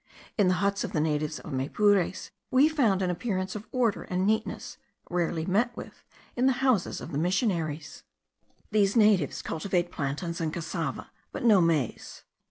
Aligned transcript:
In 0.35 0.47
the 0.47 0.55
huts 0.55 0.83
of 0.83 0.93
the 0.93 0.99
natives 0.99 1.37
of 1.37 1.53
Maypures 1.53 2.31
we 2.49 2.67
found 2.67 3.03
an 3.03 3.11
appearance 3.11 3.55
of 3.55 3.67
order 3.71 4.01
and 4.01 4.25
neatness, 4.25 4.77
rarely 5.11 5.45
met 5.45 5.77
with 5.77 6.03
in 6.35 6.47
the 6.47 6.53
houses 6.65 7.01
of 7.01 7.11
the 7.11 7.19
missionaries. 7.19 8.01
These 8.71 8.95
natives 8.95 9.43
cultivate 9.43 9.91
plantains 9.91 10.41
and 10.41 10.51
cassava, 10.51 11.11
but 11.31 11.43
no 11.43 11.61
maize. 11.61 12.23